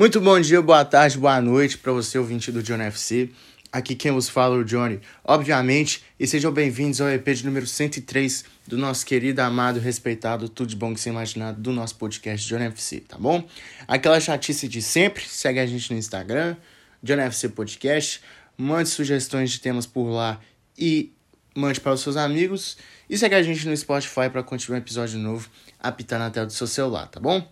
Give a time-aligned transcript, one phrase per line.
[0.00, 3.28] Muito bom dia, boa tarde, boa noite para você, ouvinte do John FC.
[3.70, 7.66] Aqui quem vos fala é o Johnny, obviamente, e sejam bem-vindos ao EP de número
[7.66, 12.48] 103 do nosso querido, amado, respeitado, tudo de bom que você imaginar do nosso podcast
[12.48, 13.46] John FC, tá bom?
[13.86, 16.56] Aquela chatice de sempre, segue a gente no Instagram,
[17.02, 18.22] John FC Podcast,
[18.56, 20.40] mande sugestões de temas por lá
[20.78, 21.12] e
[21.54, 25.18] mande para os seus amigos, e segue a gente no Spotify para continuar um episódio
[25.18, 27.46] novo apitar na tela do seu celular, tá bom?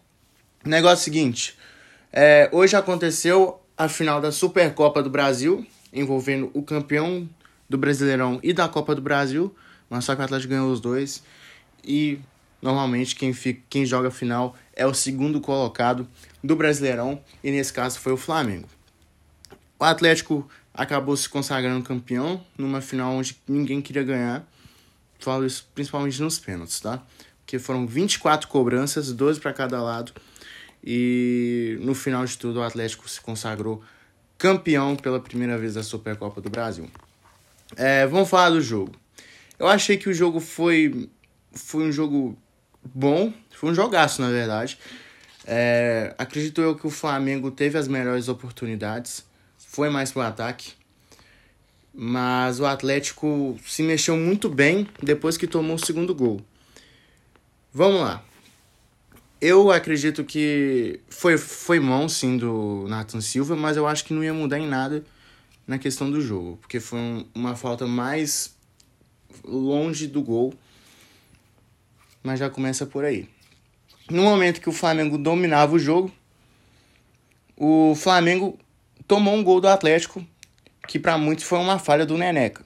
[0.64, 1.57] Negócio seguinte,
[2.20, 7.28] é, hoje aconteceu a final da Supercopa do Brasil, envolvendo o campeão
[7.68, 9.54] do Brasileirão e da Copa do Brasil,
[9.88, 11.22] mas só que o Atlético ganhou os dois.
[11.84, 12.18] E
[12.60, 16.08] normalmente quem, fica, quem joga a final é o segundo colocado
[16.42, 18.66] do Brasileirão, e nesse caso foi o Flamengo.
[19.78, 24.44] O Atlético acabou se consagrando campeão numa final onde ninguém queria ganhar.
[25.20, 27.00] Falo isso principalmente nos pênaltis, tá?
[27.42, 30.12] Porque foram 24 cobranças, 12 para cada lado.
[30.90, 33.82] E no final de tudo, o Atlético se consagrou
[34.38, 36.90] campeão pela primeira vez da Supercopa do Brasil.
[37.76, 38.92] É, vamos falar do jogo.
[39.58, 41.10] Eu achei que o jogo foi,
[41.52, 42.38] foi um jogo
[42.82, 44.78] bom, foi um jogaço na verdade.
[45.44, 49.26] É, acredito eu que o Flamengo teve as melhores oportunidades,
[49.58, 50.72] foi mais pro ataque,
[51.92, 56.40] mas o Atlético se mexeu muito bem depois que tomou o segundo gol.
[57.74, 58.24] Vamos lá.
[59.40, 64.24] Eu acredito que foi, foi mão, sim, do Nathan Silva, mas eu acho que não
[64.24, 65.04] ia mudar em nada
[65.66, 68.56] na questão do jogo, porque foi um, uma falta mais
[69.44, 70.52] longe do gol,
[72.22, 73.28] mas já começa por aí.
[74.10, 76.10] No momento que o Flamengo dominava o jogo,
[77.56, 78.58] o Flamengo
[79.06, 80.26] tomou um gol do Atlético,
[80.86, 82.64] que para muitos foi uma falha do Neneca.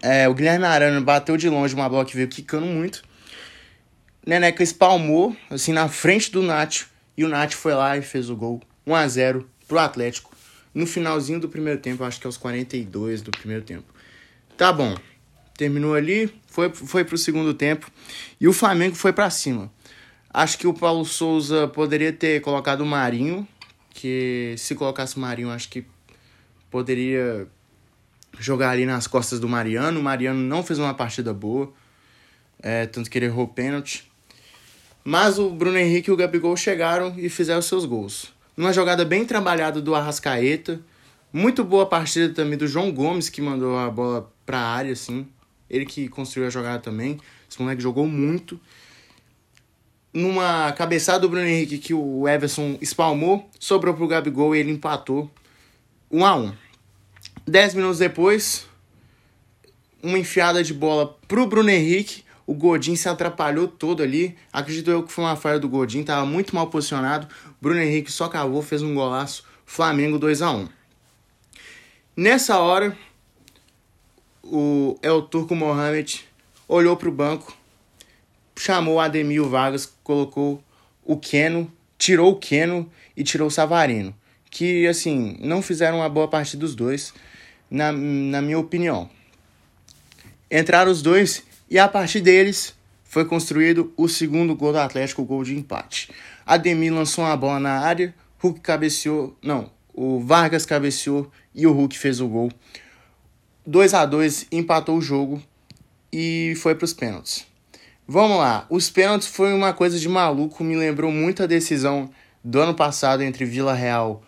[0.00, 3.02] É, o Guilherme Arana bateu de longe uma bola que veio quicando muito,
[4.28, 6.82] Neneca espalmou, assim, na frente do Nath.
[7.16, 8.60] E o Nath foi lá e fez o gol.
[8.86, 10.36] 1 a 0 pro Atlético.
[10.74, 13.90] No finalzinho do primeiro tempo, acho que é os 42 do primeiro tempo.
[14.54, 14.94] Tá bom.
[15.56, 17.90] Terminou ali, foi, foi pro segundo tempo.
[18.38, 19.72] E o Flamengo foi para cima.
[20.28, 23.48] Acho que o Paulo Souza poderia ter colocado o Marinho.
[23.88, 25.86] Que se colocasse o Marinho, acho que
[26.70, 27.48] poderia
[28.38, 29.98] jogar ali nas costas do Mariano.
[29.98, 31.72] O Mariano não fez uma partida boa.
[32.62, 34.07] É, tanto que ele errou pênalti.
[35.10, 38.30] Mas o Bruno Henrique e o Gabigol chegaram e fizeram seus gols.
[38.54, 40.82] Numa jogada bem trabalhada do Arrascaeta.
[41.32, 45.26] Muito boa partida também do João Gomes, que mandou a bola para a área, assim.
[45.70, 47.18] Ele que construiu a jogada também.
[47.50, 48.60] Esse moleque jogou muito.
[50.12, 55.30] Numa cabeçada do Bruno Henrique que o Everson espalmou, sobrou pro Gabigol e ele empatou
[56.10, 56.52] 1 a 1
[57.46, 58.66] Dez minutos depois,
[60.02, 64.34] uma enfiada de bola pro Bruno Henrique o Godin se atrapalhou todo ali.
[64.50, 67.28] Acredito eu que foi uma falha do Godin, estava muito mal posicionado.
[67.60, 69.44] Bruno Henrique só cavou, fez um golaço.
[69.66, 70.68] Flamengo 2 a 1
[72.16, 72.96] Nessa hora,
[74.42, 76.26] o El Turco Mohamed
[76.66, 77.54] olhou para o banco,
[78.56, 80.64] chamou o Ademir Vargas, colocou
[81.04, 84.14] o Keno, tirou o Keno e tirou o Savarino.
[84.50, 87.12] Que, assim, não fizeram uma boa partida dos dois,
[87.70, 89.10] na, na minha opinião.
[90.50, 92.74] Entraram os dois e a partir deles
[93.04, 96.10] foi construído o segundo gol do Atlético, o gol de empate.
[96.44, 101.98] Ademir lançou uma bola na área, Hulk cabeceou, não, o Vargas cabeceou e o Hulk
[101.98, 102.50] fez o gol.
[103.66, 105.42] 2 a 2 empatou o jogo
[106.12, 107.46] e foi para os pênaltis.
[108.06, 112.10] Vamos lá, os pênaltis foi uma coisa de maluco, me lembrou muito a decisão
[112.42, 114.22] do ano passado entre Vila Real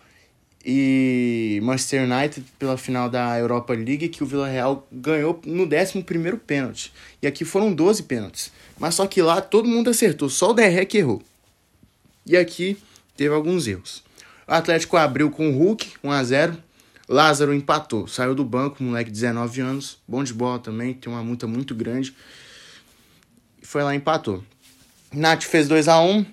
[0.65, 6.03] e Manchester United pela final da Europa League, que o Villarreal ganhou no 11
[6.45, 6.93] pênalti.
[7.21, 8.51] E aqui foram 12 pênaltis.
[8.79, 11.21] Mas só que lá todo mundo acertou, só o Derré que errou.
[12.25, 12.77] E aqui
[13.15, 14.03] teve alguns erros.
[14.47, 16.57] O Atlético abriu com o Hulk, 1 a 0
[17.11, 21.21] Lázaro empatou, saiu do banco, moleque de 19 anos, bom de bola também, tem uma
[21.21, 22.15] multa muito grande.
[23.61, 24.41] Foi lá e empatou.
[25.13, 26.25] Nath fez 2 a 1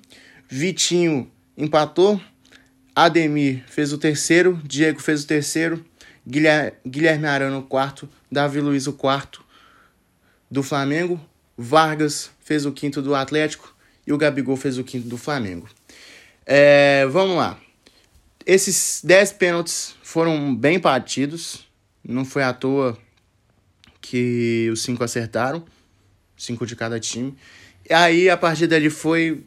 [0.48, 2.20] Vitinho empatou.
[2.98, 5.84] Ademir fez o terceiro, Diego fez o terceiro,
[6.26, 9.44] Guilherme Arana o quarto, Davi Luiz o quarto
[10.50, 11.20] do Flamengo,
[11.56, 13.72] Vargas fez o quinto do Atlético
[14.04, 15.68] e o Gabigol fez o quinto do Flamengo.
[16.44, 17.56] É, vamos lá.
[18.44, 21.68] Esses 10 pênaltis foram bem partidos,
[22.02, 22.98] não foi à toa
[24.00, 25.64] que os cinco acertaram,
[26.36, 27.36] cinco de cada time.
[27.88, 29.44] E aí a partir dali foi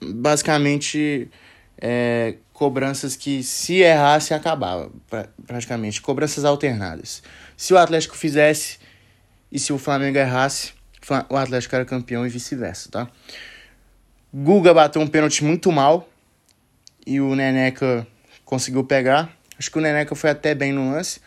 [0.00, 1.28] basicamente
[1.76, 6.00] é, cobranças que, se errasse, acabava, pra, praticamente.
[6.00, 7.22] Cobranças alternadas.
[7.56, 8.78] Se o Atlético fizesse
[9.52, 10.72] e se o Flamengo errasse,
[11.28, 13.08] o Atlético era campeão e vice-versa, tá?
[14.32, 16.08] Guga bateu um pênalti muito mal
[17.06, 18.06] e o Neneca
[18.44, 19.30] conseguiu pegar.
[19.58, 21.20] Acho que o Neneca foi até bem no lance.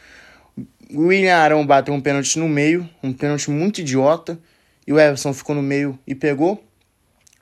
[0.93, 4.39] O William Arão bateu um pênalti no meio, um pênalti muito idiota.
[4.85, 6.63] E o Everson ficou no meio e pegou.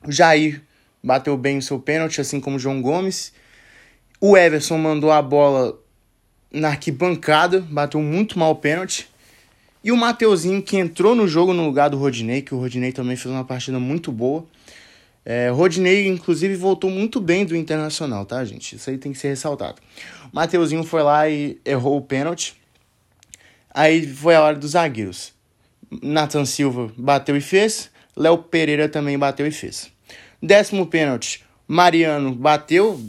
[0.04, 0.62] O Jair
[1.02, 3.32] bateu bem o seu pênalti, assim como o João Gomes.
[4.20, 5.78] O Everson mandou a bola
[6.50, 9.08] na arquibancada, bateu muito mal o pênalti.
[9.84, 13.16] E o Mateuzinho, que entrou no jogo no lugar do Rodinei, que o Rodinei também
[13.16, 14.44] fez uma partida muito boa.
[15.24, 18.76] É, Rodinei, inclusive, voltou muito bem do Internacional, tá, gente?
[18.76, 19.80] Isso aí tem que ser ressaltado.
[20.32, 22.60] O Mateuzinho foi lá e errou o pênalti.
[23.72, 25.32] Aí foi a hora dos zagueiros.
[26.02, 27.90] Nathan Silva bateu e fez.
[28.16, 29.88] Léo Pereira também bateu e fez.
[30.42, 31.45] Décimo pênalti.
[31.68, 33.00] Mariano bateu,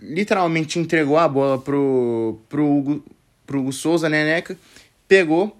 [0.00, 3.04] literalmente entregou a bola pro, pro, Hugo,
[3.46, 4.56] pro Hugo Souza, Neneca,
[5.06, 5.56] pegou.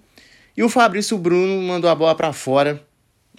[0.55, 2.83] E o Fabrício Bruno mandou a bola para fora.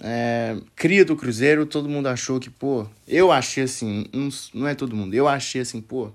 [0.01, 4.73] É, cria do Cruzeiro, todo mundo achou que, pô, eu achei assim, não, não é
[4.73, 6.09] todo mundo, eu achei assim, pô,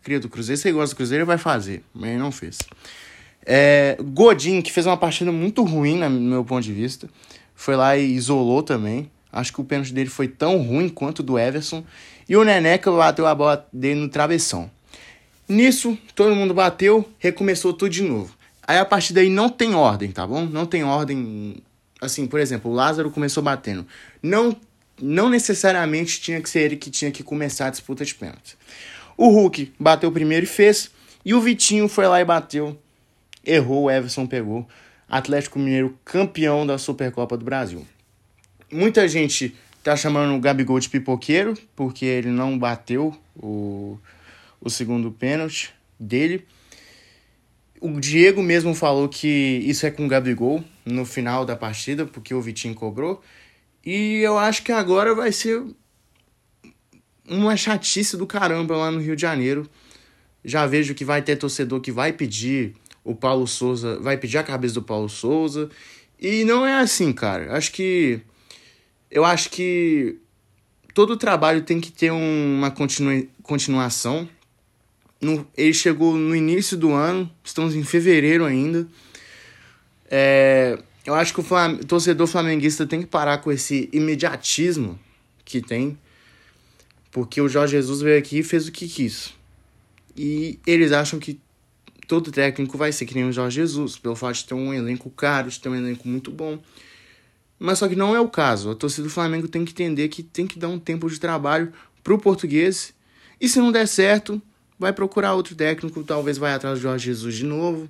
[0.00, 2.58] cria do Cruzeiro, você gosta do Cruzeiro, vai fazer, mas não fez.
[3.44, 7.08] É, Godin, que fez uma partida muito ruim, no meu ponto de vista,
[7.52, 9.10] foi lá e isolou também.
[9.32, 11.84] Acho que o pênalti dele foi tão ruim quanto o do Everson.
[12.28, 14.70] E o Neneca bateu a bola dele no travessão.
[15.48, 18.34] Nisso, todo mundo bateu, recomeçou tudo de novo.
[18.66, 20.46] Aí a partir daí não tem ordem, tá bom?
[20.46, 21.56] Não tem ordem.
[22.00, 23.84] Assim, por exemplo, o Lázaro começou batendo.
[24.22, 24.56] Não,
[25.00, 28.56] não necessariamente tinha que ser ele que tinha que começar a disputa de pênalti.
[29.16, 30.90] O Hulk bateu primeiro e fez.
[31.24, 32.78] E o Vitinho foi lá e bateu.
[33.44, 34.66] Errou, o Everson pegou.
[35.08, 37.84] Atlético Mineiro campeão da Supercopa do Brasil.
[38.72, 43.98] Muita gente tá chamando o Gabigol de pipoqueiro, porque ele não bateu o,
[44.60, 46.46] o segundo pênalti dele.
[47.80, 52.34] O Diego mesmo falou que isso é com o Gabigol no final da partida, porque
[52.34, 53.22] o Vitinho cobrou.
[53.84, 55.64] E eu acho que agora vai ser
[57.26, 59.68] uma chatice do caramba lá no Rio de Janeiro.
[60.44, 64.42] Já vejo que vai ter torcedor que vai pedir o Paulo Souza, vai pedir a
[64.42, 65.70] cabeça do Paulo Souza.
[66.20, 67.56] E não é assim, cara.
[67.56, 68.20] Acho que
[69.10, 70.16] eu acho que
[70.94, 74.28] todo trabalho tem que ter uma continua, continuação.
[75.20, 78.86] No, ele chegou no início do ano, estamos em fevereiro ainda.
[80.10, 84.98] É, eu acho que o, Flam, torcedor flamenguista tem que parar com esse imediatismo
[85.44, 85.98] que tem,
[87.10, 89.34] porque o Jorge Jesus veio aqui e fez o que quis.
[90.16, 91.40] E eles acham que
[92.06, 95.10] todo técnico vai ser que nem o Jorge Jesus, pelo fato de ter um elenco
[95.10, 96.58] caro, de ter um elenco muito bom.
[97.62, 98.70] Mas só que não é o caso.
[98.70, 101.70] A torcida do Flamengo tem que entender que tem que dar um tempo de trabalho
[102.02, 102.94] pro português.
[103.38, 104.40] E se não der certo,
[104.78, 107.86] vai procurar outro técnico, talvez vai atrás do Jorge Jesus de novo.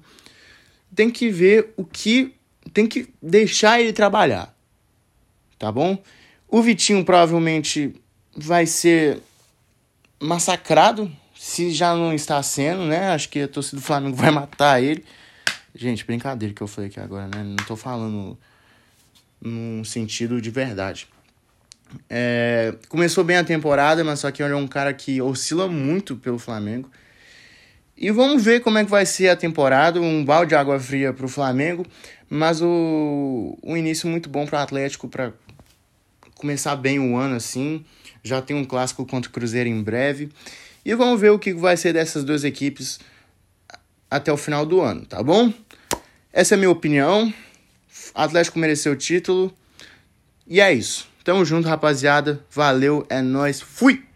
[0.93, 2.35] Tem que ver o que.
[2.75, 4.53] Tem que deixar ele trabalhar.
[5.57, 6.03] Tá bom?
[6.49, 7.95] O Vitinho provavelmente
[8.37, 9.21] vai ser
[10.19, 13.11] massacrado, se já não está sendo, né?
[13.11, 15.05] Acho que a torcida do Flamengo vai matar ele.
[15.73, 17.45] Gente, brincadeira que eu falei aqui agora, né?
[17.45, 18.37] Não tô falando
[19.41, 21.09] num sentido de verdade.
[22.09, 26.17] É, começou bem a temporada, mas só que ele é um cara que oscila muito
[26.17, 26.91] pelo Flamengo.
[27.97, 30.01] E vamos ver como é que vai ser a temporada.
[30.01, 31.85] Um balde de água fria para o Flamengo,
[32.29, 35.33] mas o, um início muito bom para o Atlético para
[36.35, 37.85] começar bem o ano assim.
[38.23, 40.31] Já tem um clássico contra o Cruzeiro em breve.
[40.85, 42.99] E vamos ver o que vai ser dessas duas equipes
[44.11, 45.53] até o final do ano, tá bom?
[46.33, 47.33] Essa é a minha opinião.
[48.15, 49.53] Atlético mereceu o título.
[50.47, 51.09] E é isso.
[51.23, 52.45] Tamo junto, rapaziada.
[52.51, 53.61] Valeu, é nós.
[53.61, 54.10] Fui!